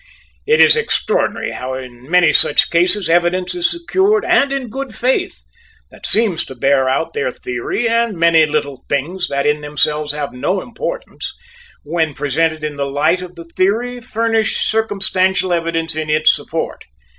It 0.47 0.59
is 0.59 0.75
extraordinary 0.75 1.51
how 1.51 1.75
in 1.75 2.09
many 2.09 2.33
such 2.33 2.71
cases 2.71 3.07
evidence 3.07 3.53
is 3.53 3.69
secured, 3.69 4.25
and 4.25 4.51
in 4.51 4.67
good 4.67 4.95
faith, 4.95 5.43
that 5.91 6.07
seems 6.07 6.43
to 6.45 6.55
bear 6.55 6.89
out 6.89 7.13
their 7.13 7.29
theory 7.29 7.87
and 7.87 8.17
many 8.17 8.47
little 8.47 8.83
things 8.89 9.27
that 9.27 9.45
in 9.45 9.61
themselves 9.61 10.11
have 10.11 10.33
no 10.33 10.59
importance, 10.59 11.31
when 11.83 12.15
presented 12.15 12.63
in 12.63 12.77
the 12.77 12.87
light 12.89 13.21
of 13.21 13.35
the 13.35 13.45
theory 13.55 14.01
furnish 14.01 14.57
circumstantial 14.57 15.53
evidence 15.53 15.95
in 15.95 16.09
its 16.09 16.33
support. 16.33 16.85